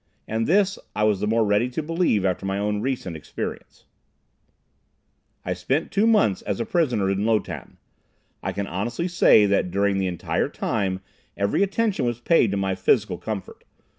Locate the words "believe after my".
1.83-2.57